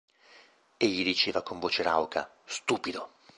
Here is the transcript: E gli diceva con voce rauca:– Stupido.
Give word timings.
E 0.79 0.87
gli 0.87 1.03
diceva 1.03 1.43
con 1.43 1.59
voce 1.59 1.83
rauca:– 1.83 2.35
Stupido. 2.45 3.11